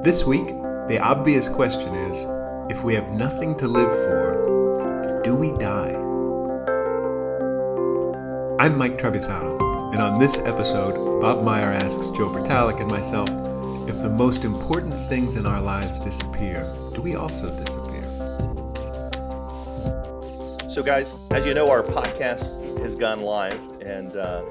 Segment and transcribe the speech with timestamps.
[0.00, 0.46] This week,
[0.86, 2.24] the obvious question is
[2.70, 5.92] if we have nothing to live for, do we die?
[8.60, 9.60] I'm Mike Trevisano,
[9.92, 13.28] and on this episode, Bob Meyer asks Joe Bertalik and myself
[13.88, 18.08] if the most important things in our lives disappear, do we also disappear?
[20.70, 24.44] So, guys, as you know, our podcast has gone live, and uh,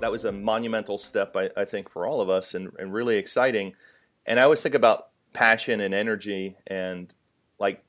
[0.00, 3.18] that was a monumental step, I, I think, for all of us, and, and really
[3.18, 3.76] exciting.
[4.28, 7.12] And I always think about passion and energy, and
[7.58, 7.82] like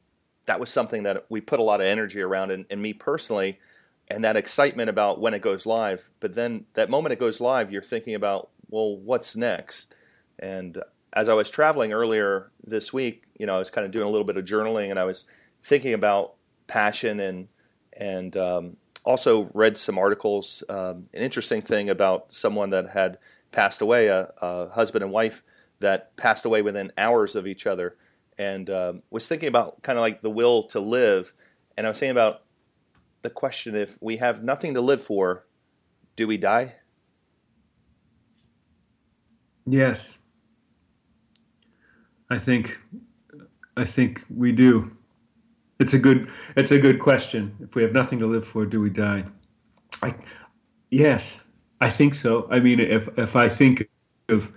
[0.46, 3.59] that was something that we put a lot of energy around, and, and me personally,
[4.09, 6.10] and that excitement about when it goes live.
[6.22, 9.94] But then that moment it goes live, you're thinking about, well, what's next?
[10.40, 14.08] And as I was traveling earlier this week, you know, I was kind of doing
[14.08, 15.26] a little bit of journaling, and I was
[15.62, 16.35] thinking about
[16.68, 17.49] passion and
[17.91, 20.63] and um, also read some articles.
[20.70, 23.18] Um, an interesting thing about someone that had
[23.52, 25.44] passed away, a, a, husband and wife
[25.80, 27.98] that passed away within hours of each other,
[28.38, 31.34] and um, was thinking about kind of like the will to live.
[31.77, 32.44] And I was saying about
[33.21, 35.46] the question: if we have nothing to live for,
[36.16, 36.76] do we die?
[39.66, 40.18] Yes,
[42.30, 42.80] I think
[43.77, 44.96] I think we do.
[45.80, 47.55] It's a good it's a good question.
[47.62, 49.26] If we have nothing to live for, do we die?
[50.02, 50.16] I
[50.90, 51.40] yes,
[51.80, 52.48] I think so.
[52.52, 53.90] I mean, if if I think
[54.27, 54.52] of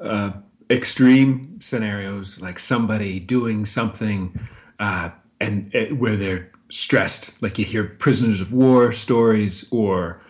[0.00, 0.32] uh,
[0.70, 4.38] extreme scenarios like somebody doing something
[4.78, 5.10] uh,
[5.40, 10.20] and uh, where they're stressed, like you hear prisoners of war stories or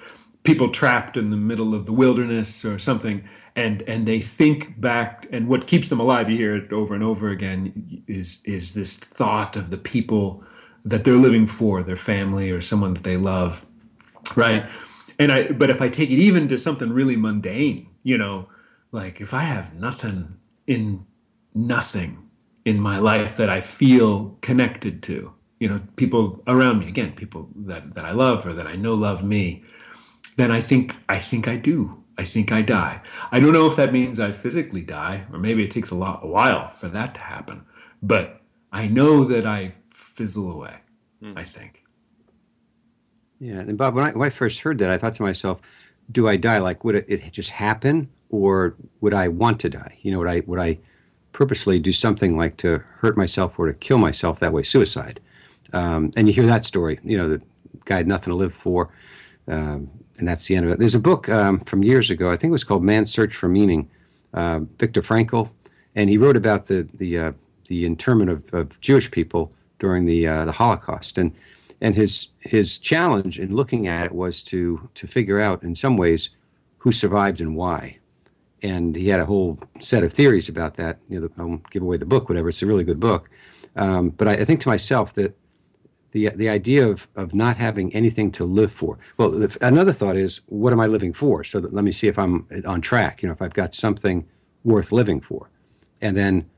[0.44, 3.22] people trapped in the middle of the wilderness or something
[3.56, 7.02] and and they think back and what keeps them alive you hear it over and
[7.02, 10.42] over again is is this thought of the people
[10.84, 13.66] that they're living for their family or someone that they love
[14.36, 14.64] right?
[15.18, 18.48] And i but if i take it even to something really mundane you know
[18.92, 20.36] like if i have nothing
[20.66, 21.04] in
[21.54, 22.28] nothing
[22.64, 27.48] in my life that i feel connected to you know people around me again people
[27.56, 29.62] that that i love or that i know love me
[30.36, 33.00] then i think i think i do I think I die.
[33.30, 36.24] I don't know if that means I physically die, or maybe it takes a lot
[36.24, 37.64] a while for that to happen.
[38.02, 38.42] But
[38.72, 40.80] I know that I fizzle away.
[41.22, 41.34] Mm.
[41.36, 41.84] I think.
[43.40, 45.60] Yeah, and Bob, when I, when I first heard that, I thought to myself,
[46.10, 46.58] "Do I die?
[46.58, 49.98] Like, would it, it just happen, or would I want to die?
[50.02, 50.78] You know, would I would I
[51.32, 55.20] purposely do something like to hurt myself or to kill myself that way, suicide?"
[55.72, 56.98] Um, and you hear that story.
[57.02, 57.42] You know, the
[57.84, 58.90] guy had nothing to live for.
[59.46, 60.78] Um, and that's the end of it.
[60.78, 62.30] There's a book um, from years ago.
[62.30, 63.88] I think it was called Man's Search for Meaning.
[64.34, 65.48] Uh, Viktor Frankl,
[65.94, 67.32] and he wrote about the the uh,
[67.68, 71.16] the internment of, of, Jewish people during the uh, the Holocaust.
[71.16, 71.34] And
[71.80, 75.96] and his his challenge in looking at it was to to figure out in some
[75.96, 76.30] ways
[76.78, 77.97] who survived and why.
[78.62, 80.98] And he had a whole set of theories about that.
[81.08, 82.48] You know, I won't give away the book, whatever.
[82.48, 83.30] It's a really good book.
[83.76, 85.36] Um, but I, I think to myself that
[86.12, 88.98] the the idea of of not having anything to live for.
[89.16, 91.44] Well, the, another thought is, what am I living for?
[91.44, 93.22] So that, let me see if I'm on track.
[93.22, 94.26] You know, if I've got something
[94.64, 95.50] worth living for,
[96.00, 96.48] and then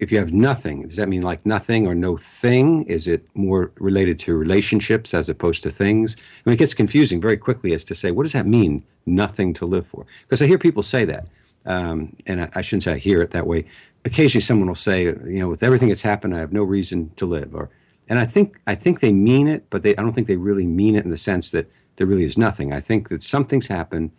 [0.00, 2.82] if you have nothing, does that mean like nothing or no thing?
[2.84, 6.16] Is it more related to relationships as opposed to things?
[6.18, 9.54] I mean, it gets confusing very quickly as to say, what does that mean, nothing
[9.54, 10.04] to live for?
[10.22, 11.28] Because I hear people say that,
[11.64, 13.64] um, and I, I, shouldn't say I hear it that way.
[14.04, 17.24] Occasionally, someone will say, you know, with everything that's happened, I have no reason to
[17.24, 17.70] live, or
[18.08, 20.66] and I think I think they mean it, but they I don't think they really
[20.66, 22.72] mean it in the sense that there really is nothing.
[22.72, 24.10] I think that something's happened,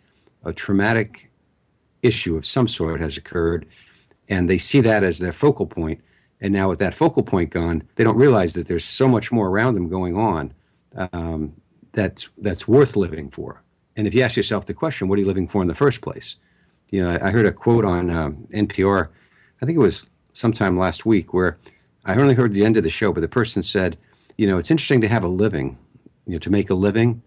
[0.44, 1.30] a traumatic
[2.02, 3.66] issue of some sort has occurred,
[4.28, 6.00] and they see that as their focal point.
[6.40, 9.48] And now with that focal point gone, they don't realize that there's so much more
[9.48, 10.52] around them going on
[11.12, 11.54] um,
[11.92, 13.62] that's that's worth living for.
[13.96, 16.02] And if you ask yourself the question, what are you living for in the first
[16.02, 16.36] place?
[16.90, 19.08] You know, I, I heard a quote on um, NPR.
[19.62, 21.58] I think it was sometime last week where
[22.04, 23.96] I only heard the end of the show, but the person said,
[24.36, 25.78] you know, it's interesting to have a living,
[26.26, 27.22] you know, to make a living,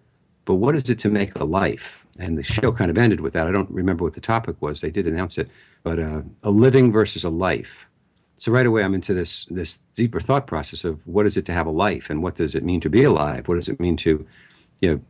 [0.45, 2.05] but what is it to make a life?
[2.19, 3.47] And the show kind of ended with that.
[3.47, 4.81] I don't remember what the topic was.
[4.81, 5.49] They did announce it,
[5.83, 7.87] but uh, a living versus a life.
[8.37, 11.53] So right away, I'm into this this deeper thought process of what is it to
[11.53, 13.47] have a life, and what does it mean to be alive?
[13.47, 14.25] What does it mean to,
[14.81, 15.01] you know,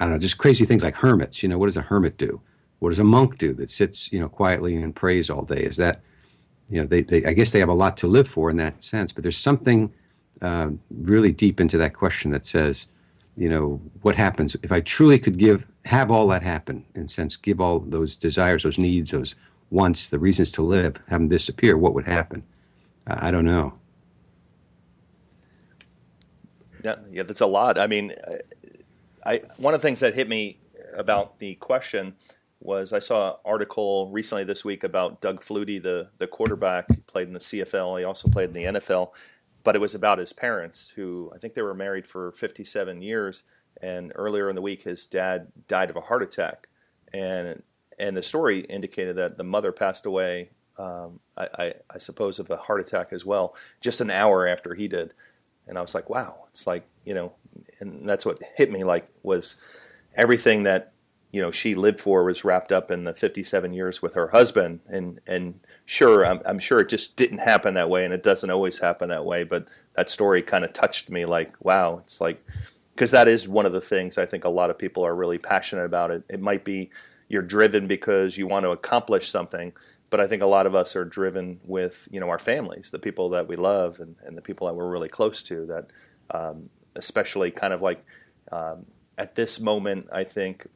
[0.00, 1.42] I don't know, just crazy things like hermits.
[1.42, 2.40] You know, what does a hermit do?
[2.78, 5.62] What does a monk do that sits, you know, quietly and prays all day?
[5.62, 6.02] Is that
[6.68, 8.82] you know, they, they, I guess they have a lot to live for in that
[8.82, 9.12] sense.
[9.12, 9.92] But there's something
[10.42, 12.88] uh, really deep into that question that says,
[13.36, 17.36] you know, what happens if I truly could give, have all that happen, in sense,
[17.36, 19.36] give all those desires, those needs, those
[19.70, 21.76] wants, the reasons to live, have them disappear?
[21.76, 22.42] What would happen?
[23.06, 23.74] Uh, I don't know.
[26.82, 27.78] Yeah, yeah, that's a lot.
[27.78, 28.14] I mean,
[29.26, 30.58] I, I one of the things that hit me
[30.94, 32.14] about the question
[32.60, 36.96] was I saw an article recently this week about Doug Flutie, the the quarterback, he
[37.02, 37.98] played in the CFL.
[37.98, 39.10] He also played in the NFL,
[39.66, 43.42] but it was about his parents, who I think they were married for 57 years.
[43.82, 46.68] And earlier in the week, his dad died of a heart attack,
[47.12, 47.64] and
[47.98, 50.50] and the story indicated that the mother passed away.
[50.78, 54.74] Um, I, I, I suppose of a heart attack as well, just an hour after
[54.74, 55.12] he did.
[55.66, 57.32] And I was like, wow, it's like you know,
[57.80, 59.56] and that's what hit me like was
[60.14, 60.92] everything that
[61.36, 64.80] you know she lived for was wrapped up in the 57 years with her husband.
[64.86, 68.48] And and sure I'm, I'm sure it just didn't happen that way and it doesn't
[68.48, 72.42] always happen that way but that story kind of touched me like wow it's like
[72.94, 75.36] because that is one of the things I think a lot of people are really
[75.36, 76.10] passionate about.
[76.10, 76.90] It it might be
[77.28, 79.74] you're driven because you want to accomplish something
[80.08, 82.98] but I think a lot of us are driven with you know our families the
[82.98, 85.86] people that we love and, and the people that we're really close to that
[86.30, 88.02] um, especially kind of like
[88.50, 88.86] um,
[89.18, 90.66] at this moment I think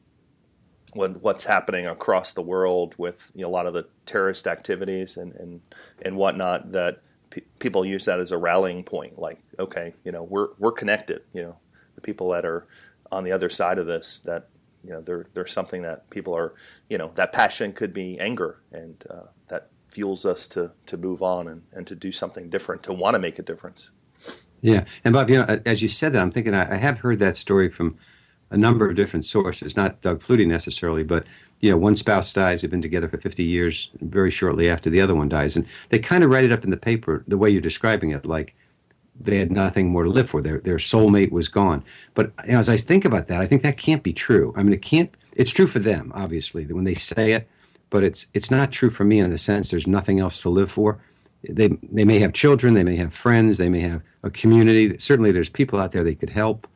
[0.94, 5.16] when what's happening across the world with you know, a lot of the terrorist activities
[5.16, 5.60] and and,
[6.02, 9.18] and whatnot that pe- people use that as a rallying point.
[9.18, 11.56] Like okay you know we're we're connected you know.
[11.96, 12.66] The people that are
[13.12, 14.48] on the other side of this that
[14.84, 16.54] you know there there's something that people are
[16.88, 21.22] you know that passion could be anger and uh, that fuels us to to move
[21.22, 23.90] on and, and to do something different to want to make a difference.
[24.60, 24.84] Yeah.
[25.04, 27.36] And bob you know as you said that i'm thinking i, I have heard that
[27.36, 27.96] story from
[28.50, 31.26] a number of different sources, not Doug Flutie necessarily, but
[31.60, 35.00] you know, one spouse dies, they've been together for 50 years, very shortly after the
[35.00, 35.56] other one dies.
[35.56, 38.26] And they kind of write it up in the paper the way you're describing it,
[38.26, 38.56] like
[39.20, 40.40] they had nothing more to live for.
[40.40, 41.84] Their, their soulmate was gone.
[42.14, 44.54] But you know, as I think about that, I think that can't be true.
[44.56, 47.48] I mean, it can't, it's true for them, obviously, when they say it,
[47.90, 50.70] but it's, it's not true for me in the sense there's nothing else to live
[50.70, 50.98] for.
[51.48, 54.96] They, they may have children, they may have friends, they may have a community.
[54.98, 56.66] Certainly there's people out there they could help.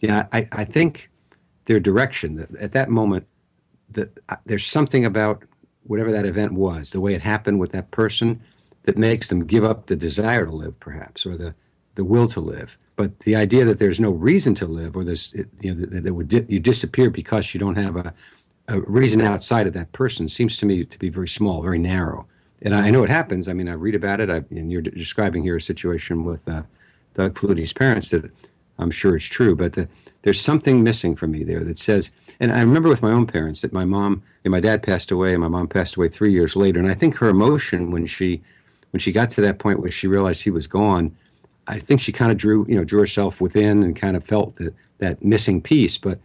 [0.00, 1.10] Yeah, I, I think
[1.66, 2.46] their direction.
[2.60, 3.26] At that moment,
[3.90, 5.42] the, uh, there's something about
[5.84, 8.40] whatever that event was, the way it happened with that person,
[8.84, 11.54] that makes them give up the desire to live, perhaps, or the,
[11.94, 12.76] the will to live.
[12.96, 16.14] But the idea that there's no reason to live, or there's you know that, that
[16.14, 18.14] would di- you disappear because you don't have a,
[18.68, 22.26] a reason outside of that person, seems to me to be very small, very narrow.
[22.62, 23.48] And I, I know it happens.
[23.48, 24.30] I mean, I read about it.
[24.30, 26.62] I, and you're describing here a situation with uh,
[27.14, 28.30] Doug Flutie's parents that
[28.78, 29.88] I'm sure it's true, but the,
[30.22, 32.10] there's something missing for me there that says,
[32.40, 35.32] and I remember with my own parents that my mom and my dad passed away,
[35.32, 38.42] and my mom passed away three years later, and I think her emotion when she
[38.90, 41.16] when she got to that point where she realized he was gone,
[41.66, 44.56] I think she kind of drew you know drew herself within and kind of felt
[44.56, 46.18] that that missing piece, but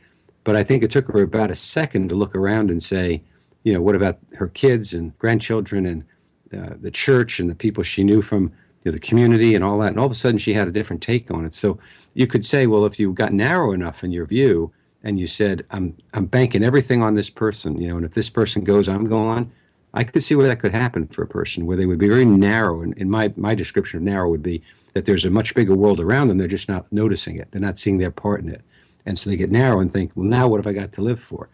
[0.43, 3.21] but I think it took her about a second to look around and say,
[3.63, 6.03] you know, what about her kids and grandchildren and
[6.51, 8.51] uh, the church and the people she knew from
[8.83, 9.89] the community and all that.
[9.89, 11.53] And all of a sudden, she had a different take on it.
[11.53, 11.79] So
[12.13, 14.71] you could say, well, if you got narrow enough in your view,
[15.03, 18.29] and you said, I'm I'm banking everything on this person, you know, and if this
[18.29, 19.51] person goes, I'm going.
[19.91, 22.25] I could see where that could happen for a person, where they would be very
[22.25, 22.81] narrow.
[22.81, 24.61] And in my my description of narrow would be
[24.93, 26.37] that there's a much bigger world around them.
[26.37, 27.49] They're just not noticing it.
[27.51, 28.61] They're not seeing their part in it,
[29.05, 31.21] and so they get narrow and think, well, now what have I got to live
[31.21, 31.49] for?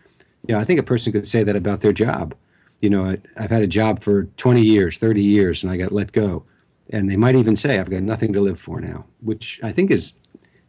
[0.48, 2.36] You know, I think a person could say that about their job.
[2.81, 5.92] You know, I, I've had a job for 20 years, 30 years, and I got
[5.92, 6.44] let go
[6.91, 9.91] and they might even say, I've got nothing to live for now, which I think
[9.91, 10.15] is,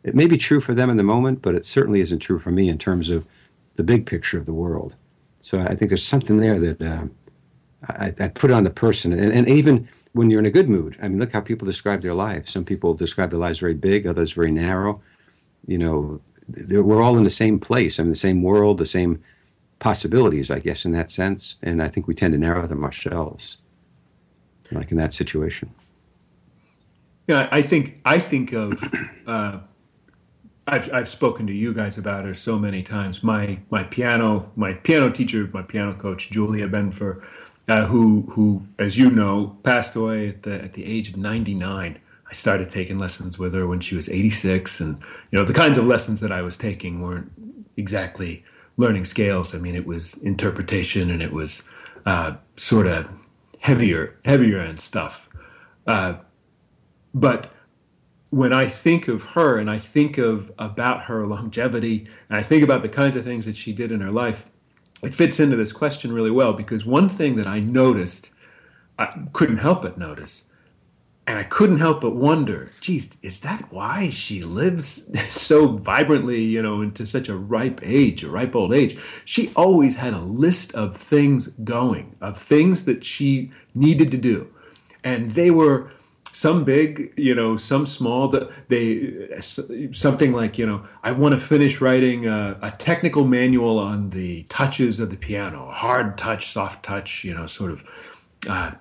[0.02, 2.50] it may be true for them in the moment, but it certainly isn't true for
[2.50, 3.26] me in terms of
[3.76, 4.96] the big picture of the world.
[5.40, 7.04] So I think there's something there that uh,
[7.88, 9.12] I, I, put on the person.
[9.12, 12.00] And, and, even when you're in a good mood, I mean, look how people describe
[12.00, 12.50] their lives.
[12.50, 15.00] Some people describe their lives very big, others very narrow.
[15.66, 16.20] You know,
[16.70, 19.22] we're all in the same place, I mean, the same world, the same
[19.78, 21.56] possibilities, I guess, in that sense.
[21.62, 23.58] And I think we tend to narrow them ourselves,
[24.72, 25.70] like in that situation.
[27.26, 28.72] Yeah, I think I think of.
[29.26, 29.58] Uh,
[30.68, 33.22] I've I've spoken to you guys about her so many times.
[33.22, 37.22] My my piano my piano teacher, my piano coach Julia Benfer,
[37.68, 41.98] uh, who who as you know passed away at the at the age of 99.
[42.28, 44.98] I started taking lessons with her when she was 86, and
[45.30, 47.30] you know the kinds of lessons that I was taking weren't
[47.76, 48.44] exactly
[48.76, 49.54] learning scales.
[49.54, 51.62] I mean, it was interpretation and it was
[52.04, 53.08] uh, sort of
[53.60, 55.28] heavier heavier end stuff.
[55.86, 56.14] Uh,
[57.16, 57.50] but
[58.28, 62.62] when I think of her and I think of about her longevity and I think
[62.62, 64.46] about the kinds of things that she did in her life,
[65.02, 68.32] it fits into this question really well because one thing that I noticed,
[68.98, 70.50] I couldn't help but notice,
[71.26, 76.60] and I couldn't help but wonder, geez, is that why she lives so vibrantly, you
[76.60, 78.98] know, into such a ripe age, a ripe old age?
[79.24, 84.52] She always had a list of things going, of things that she needed to do.
[85.02, 85.90] And they were
[86.36, 88.28] some big, you know, some small.
[88.68, 94.10] They something like you know, I want to finish writing a, a, technical manual on
[94.10, 97.84] the touches of the piano, hard touch, soft touch, you know, sort of.
[98.46, 98.72] Uh,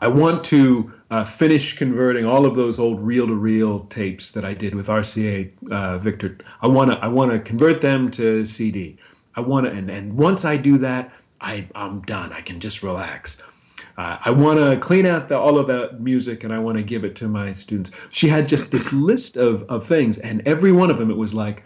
[0.00, 4.74] I want to uh, finish converting all of those old reel-to-reel tapes that I did
[4.74, 6.36] with RCA uh, Victor.
[6.62, 8.98] I want to I want to convert them to CD.
[9.36, 12.32] I want to, and, and once I do that, I, I'm done.
[12.32, 13.40] I can just relax.
[13.98, 16.82] Uh, I want to clean out the, all of that music and I want to
[16.82, 17.90] give it to my students.
[18.10, 21.34] She had just this list of, of things, and every one of them, it was
[21.34, 21.62] like,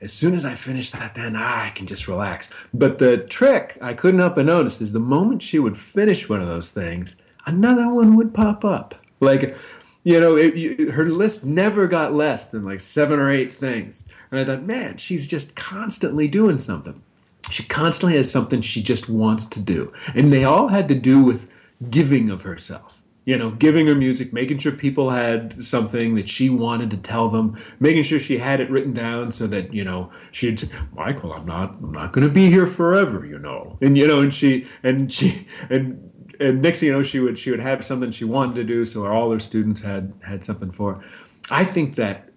[0.00, 2.50] as soon as I finish that, then ah, I can just relax.
[2.74, 6.40] But the trick I couldn't help but notice is the moment she would finish one
[6.40, 8.94] of those things, another one would pop up.
[9.20, 9.56] Like,
[10.04, 14.04] you know, it, you, her list never got less than like seven or eight things.
[14.30, 17.02] And I thought, man, she's just constantly doing something.
[17.50, 19.92] She constantly has something she just wants to do.
[20.14, 21.52] And they all had to do with
[21.90, 23.02] giving of herself.
[23.24, 27.28] You know, giving her music, making sure people had something that she wanted to tell
[27.28, 31.32] them, making sure she had it written down so that you know she'd say, "Michael,
[31.32, 34.32] I'm not, I'm not going to be here forever," you know, and you know, and
[34.32, 38.12] she, and she, and and next thing you know, she would she would have something
[38.12, 40.94] she wanted to do, so all her students had had something for.
[40.94, 41.04] Her.
[41.50, 42.30] I think that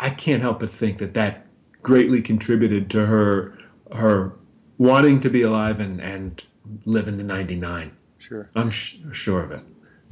[0.00, 1.46] I can't help but think that that
[1.82, 3.56] greatly contributed to her
[3.92, 4.36] her
[4.78, 6.44] wanting to be alive and and
[6.84, 7.92] live in the 99
[8.26, 8.48] Sure.
[8.56, 9.60] I'm sh- sure of it.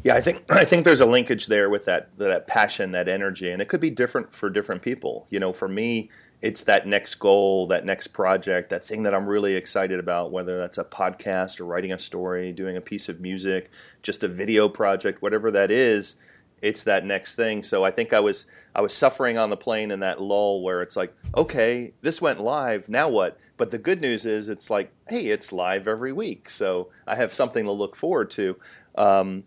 [0.05, 3.51] Yeah, I think I think there's a linkage there with that that passion, that energy,
[3.51, 5.27] and it could be different for different people.
[5.31, 6.11] You know, for me,
[6.43, 10.59] it's that next goal, that next project, that thing that I'm really excited about, whether
[10.59, 13.71] that's a podcast or writing a story, doing a piece of music,
[14.03, 16.17] just a video project, whatever that is
[16.63, 17.63] it's that next thing.
[17.63, 20.81] So I think I was I was suffering on the plane in that lull where
[20.81, 23.39] it's like, okay, this went live, now what?
[23.59, 27.35] But the good news is it's like, hey, it's live every week, so I have
[27.35, 28.57] something to look forward to.
[28.95, 29.45] Um,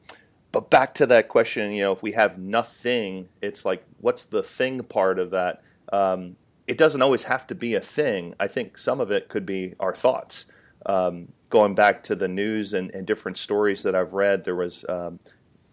[0.52, 4.44] but back to that question, you know, if we have nothing, it's like, what's the
[4.44, 5.64] thing part of that?
[5.92, 6.36] Um,
[6.68, 8.36] it doesn't always have to be a thing.
[8.40, 10.46] I think some of it could be our thoughts.
[10.86, 14.86] Um, going back to the news and, and, different stories that I've read, there was
[14.88, 15.20] um,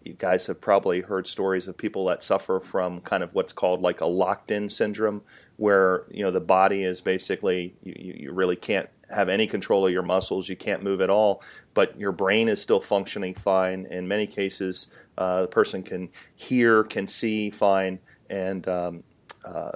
[0.03, 3.81] you guys have probably heard stories of people that suffer from kind of what's called
[3.81, 5.21] like a locked in syndrome
[5.57, 9.93] where you know the body is basically you, you really can't have any control of
[9.93, 11.41] your muscles you can't move at all
[11.73, 13.85] but your brain is still functioning fine.
[13.89, 19.03] In many cases uh, the person can hear can see fine and um,
[19.45, 19.71] uh,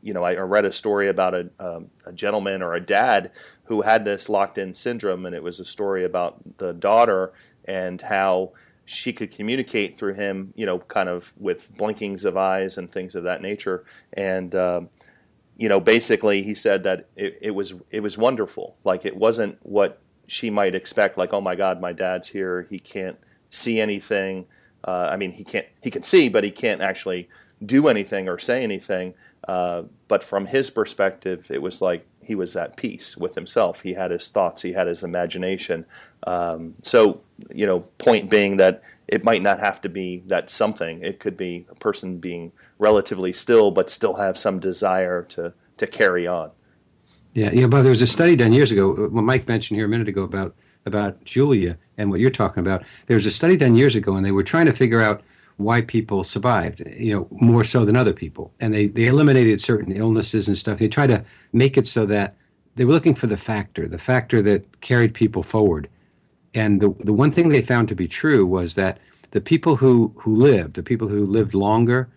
[0.00, 3.32] you know I, read a story about a, um, a gentleman or a dad
[3.64, 7.32] who had this locked in syndrome and it was a story about the daughter
[7.64, 8.52] and how
[8.84, 13.14] she could communicate through him, you know, kind of with blinkings of eyes and things
[13.14, 13.84] of that nature.
[14.12, 14.82] And uh,
[15.56, 18.76] you know, basically, he said that it, it, was it was wonderful.
[18.84, 21.18] Like it wasn't what she might expect.
[21.18, 22.66] Like, oh my God, my dad's here.
[22.68, 23.18] He can't
[23.50, 24.46] see anything.
[24.84, 25.66] Uh, I mean, he can't.
[25.82, 27.28] He can see, but he can't actually
[27.64, 29.14] do anything or say anything.
[29.46, 33.82] Uh, but from his perspective, it was like he was at peace with himself.
[33.82, 35.84] He had his thoughts, he had his imagination.
[36.26, 37.20] Um, so,
[37.52, 41.02] you know, point being that it might not have to be that something.
[41.02, 45.86] It could be a person being relatively still, but still have some desire to to
[45.86, 46.50] carry on.
[47.34, 48.92] Yeah, know, but there was a study done years ago.
[48.92, 52.60] Uh, what Mike mentioned here a minute ago about about Julia and what you're talking
[52.60, 52.84] about.
[53.06, 55.22] There was a study done years ago, and they were trying to figure out
[55.62, 58.52] why people survived, you know, more so than other people.
[58.60, 60.78] And they, they eliminated certain illnesses and stuff.
[60.78, 62.36] They tried to make it so that
[62.76, 65.88] they were looking for the factor, the factor that carried people forward.
[66.54, 68.98] And the, the one thing they found to be true was that
[69.30, 72.08] the people who, who lived, the people who lived longer,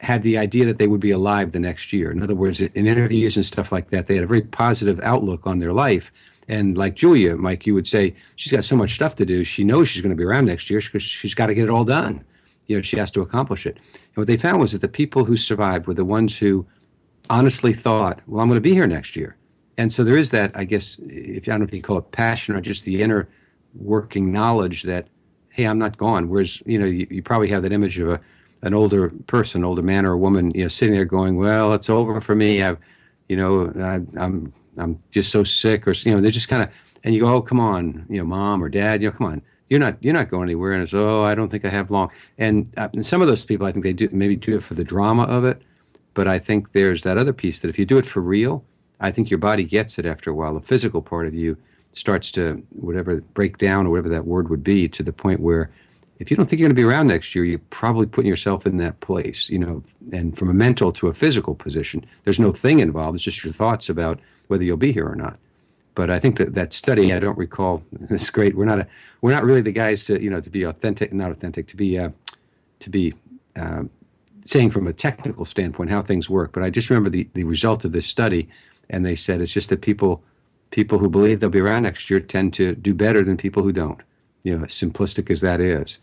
[0.00, 2.10] had the idea that they would be alive the next year.
[2.10, 5.46] In other words, in interviews and stuff like that, they had a very positive outlook
[5.46, 6.12] on their life.
[6.48, 9.42] And like Julia, Mike, you would say, she's got so much stuff to do.
[9.42, 11.70] She knows she's going to be around next year because she's got to get it
[11.70, 12.24] all done
[12.66, 13.76] you know she has to accomplish it.
[13.76, 16.66] And what they found was that the people who survived were the ones who
[17.30, 19.36] honestly thought, "Well, I'm going to be here next year."
[19.78, 22.10] And so there is that, I guess, if I don't know if you call it
[22.12, 23.28] passion or just the inner
[23.74, 25.08] working knowledge that,
[25.50, 26.28] hey, I'm not gone.
[26.28, 28.20] Whereas you know you, you probably have that image of a
[28.62, 31.90] an older person, older man or a woman, you know, sitting there going, "Well, it's
[31.90, 32.62] over for me.
[32.62, 32.78] I've,
[33.28, 36.70] you know, I, I'm I'm just so sick," or you know, they're just kind of,
[37.04, 39.42] and you go, "Oh, come on, you know, mom or dad, you know, come on."
[39.68, 42.10] You're not you're not going anywhere and it's oh i don't think i have long.
[42.38, 44.74] And, uh, and some of those people i think they do maybe do it for
[44.74, 45.62] the drama of it
[46.14, 48.64] but i think there's that other piece that if you do it for real
[49.00, 50.54] i think your body gets it after a while.
[50.54, 51.56] The physical part of you
[51.92, 55.70] starts to whatever break down or whatever that word would be to the point where
[56.18, 58.66] if you don't think you're going to be around next year you're probably putting yourself
[58.66, 59.82] in that place you know
[60.12, 63.52] and from a mental to a physical position there's no thing involved it's just your
[63.52, 65.38] thoughts about whether you'll be here or not
[65.96, 67.82] but I think that that study, I don't recall.
[68.10, 68.54] It's great.
[68.54, 68.86] We're not a,
[69.22, 71.98] we're not really the guys to you know to be authentic, not authentic, to be
[71.98, 72.10] uh,
[72.78, 73.14] to be
[73.56, 73.90] um,
[74.42, 77.84] saying from a technical standpoint how things work, but I just remember the, the result
[77.84, 78.48] of this study,
[78.88, 80.22] and they said it's just that people
[80.70, 83.72] people who believe they'll be around next year tend to do better than people who
[83.72, 84.00] don't.
[84.44, 85.98] You know, as simplistic as that is.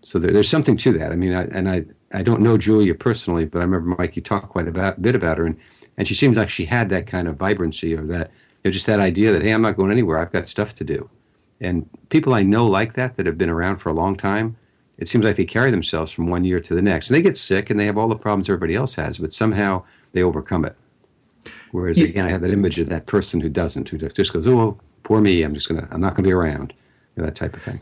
[0.00, 1.12] So there, there's something to that.
[1.12, 4.22] I mean, I, and I I don't know Julia personally, but I remember Mike you
[4.22, 5.56] talked quite a bit about her, and
[5.98, 8.30] and she seems like she had that kind of vibrancy or that
[8.64, 10.18] know, just that idea that hey, I'm not going anywhere.
[10.18, 11.08] I've got stuff to do.
[11.60, 14.56] And people I know like that that have been around for a long time,
[14.98, 17.08] it seems like they carry themselves from one year to the next.
[17.08, 19.84] And they get sick and they have all the problems everybody else has, but somehow
[20.12, 20.76] they overcome it.
[21.72, 22.06] Whereas yeah.
[22.06, 25.20] again, I have that image of that person who doesn't, who just goes, "Oh, poor
[25.20, 25.42] me.
[25.42, 25.88] I'm just gonna.
[25.90, 26.72] I'm not gonna be around."
[27.16, 27.80] You know, that type of thing.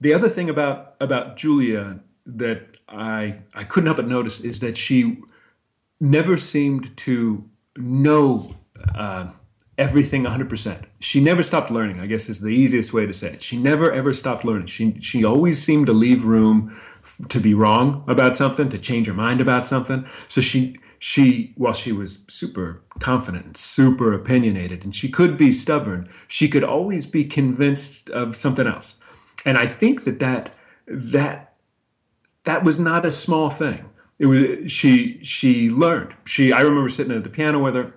[0.00, 4.76] The other thing about about Julia that I I couldn't help but notice is that
[4.76, 5.22] she
[6.00, 7.42] never seemed to
[7.76, 8.53] know
[8.94, 9.30] uh,
[9.78, 10.84] everything 100%.
[11.00, 13.42] She never stopped learning, I guess is the easiest way to say it.
[13.42, 14.66] She never ever stopped learning.
[14.66, 16.80] She she always seemed to leave room
[17.28, 20.06] to be wrong about something, to change her mind about something.
[20.28, 25.50] So she she while she was super confident and super opinionated and she could be
[25.50, 28.96] stubborn she could always be convinced of something else
[29.44, 31.52] and i think that that that
[32.44, 33.84] that was not a small thing
[34.18, 37.92] it was she she learned she i remember sitting at the piano with her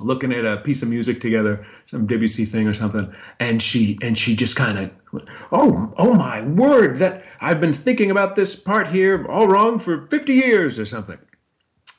[0.00, 4.16] looking at a piece of music together some debussy thing or something and she and
[4.16, 4.90] she just kind of
[5.52, 10.06] oh oh my word that i've been thinking about this part here all wrong for
[10.06, 11.18] 50 years or something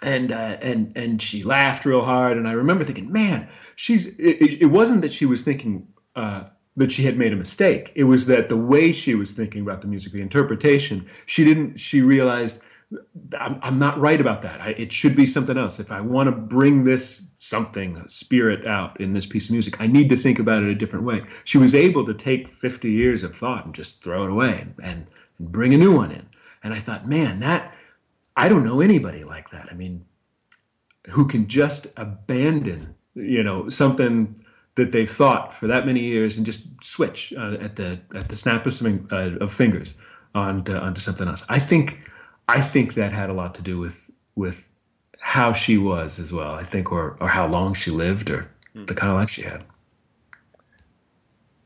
[0.01, 2.37] and uh, and and she laughed real hard.
[2.37, 4.17] And I remember thinking, man, she's.
[4.17, 6.45] It, it wasn't that she was thinking uh,
[6.77, 7.91] that she had made a mistake.
[7.95, 11.79] It was that the way she was thinking about the music, the interpretation, she didn't.
[11.79, 12.61] She realized.
[13.39, 14.61] I'm, I'm not right about that.
[14.61, 15.79] I, it should be something else.
[15.79, 19.87] If I want to bring this something, spirit out in this piece of music, I
[19.87, 21.21] need to think about it a different way.
[21.43, 24.75] She was able to take 50 years of thought and just throw it away and,
[24.83, 25.07] and,
[25.41, 26.27] bring a new one in.
[26.63, 27.73] And I thought, man, that
[28.35, 29.69] I don't know anybody like that.
[29.71, 30.03] I mean,
[31.07, 34.35] who can just abandon, you know, something
[34.75, 38.35] that they've thought for that many years and just switch uh, at the at the
[38.35, 39.95] snap of, some, uh, of fingers
[40.35, 41.45] onto, onto something else.
[41.47, 42.09] I think
[42.49, 44.67] I think that had a lot to do with with
[45.19, 46.53] how she was as well.
[46.53, 48.87] I think, or or how long she lived, or mm.
[48.87, 49.63] the kind of life she had.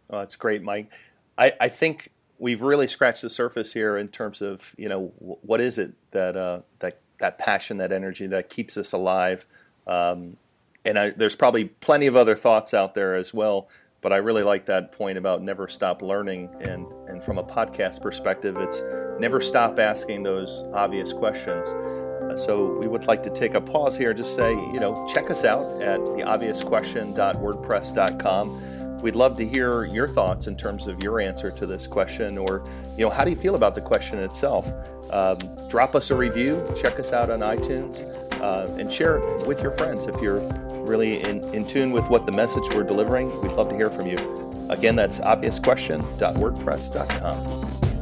[0.09, 0.91] Oh, that's great, Mike.
[1.37, 5.61] I, I think we've really scratched the surface here in terms of you know what
[5.61, 9.45] is it that uh, that that passion, that energy that keeps us alive.
[9.87, 10.37] Um,
[10.85, 13.69] and I, there's probably plenty of other thoughts out there as well.
[14.03, 16.53] But I really like that point about never stop learning.
[16.61, 18.83] And, and from a podcast perspective, it's
[19.19, 21.69] never stop asking those obvious questions.
[21.69, 25.31] Uh, so we would like to take a pause here, just say, you know, check
[25.31, 31.51] us out at theobviousquestion.wordpress.com We'd love to hear your thoughts in terms of your answer
[31.51, 32.63] to this question, or
[32.95, 34.65] you know, how do you feel about the question itself?
[35.11, 35.37] Um,
[35.67, 37.99] drop us a review, check us out on iTunes,
[38.43, 40.41] uh, and share it with your friends if you're
[40.83, 43.29] really in, in tune with what the message we're delivering.
[43.41, 44.17] We'd love to hear from you.
[44.69, 47.92] Again, that's obviousquestion.wordpress.com.